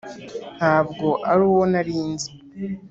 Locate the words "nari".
1.71-1.95